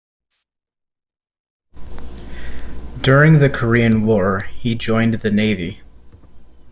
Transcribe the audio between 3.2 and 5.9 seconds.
the Korean War he joined the Navy.